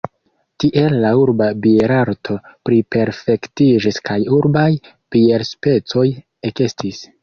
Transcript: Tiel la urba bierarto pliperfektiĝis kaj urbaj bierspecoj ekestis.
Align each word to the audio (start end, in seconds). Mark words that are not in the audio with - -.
Tiel 0.61 0.95
la 1.03 1.11
urba 1.23 1.49
bierarto 1.65 2.39
pliperfektiĝis 2.71 4.03
kaj 4.11 4.19
urbaj 4.41 4.69
bierspecoj 5.19 6.11
ekestis. 6.53 7.09